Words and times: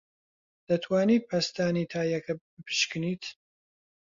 دەتوانیت 0.67 1.23
پەستانی 1.29 1.89
تایەکە 1.93 2.33
بپشکنیت؟ 2.41 3.23